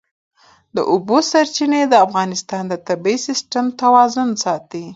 [0.75, 4.85] د اوبو سرچینې د افغانستان د طبعي سیسټم توازن ساتي.